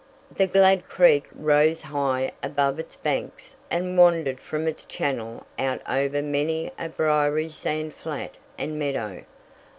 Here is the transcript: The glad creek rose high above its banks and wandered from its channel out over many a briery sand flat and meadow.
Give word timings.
The 0.35 0.47
glad 0.47 0.87
creek 0.89 1.29
rose 1.31 1.81
high 1.81 2.31
above 2.41 2.79
its 2.79 2.95
banks 2.95 3.55
and 3.69 3.95
wandered 3.99 4.39
from 4.39 4.67
its 4.67 4.83
channel 4.85 5.45
out 5.59 5.79
over 5.87 6.23
many 6.23 6.71
a 6.79 6.89
briery 6.89 7.49
sand 7.49 7.93
flat 7.93 8.33
and 8.57 8.79
meadow. 8.79 9.23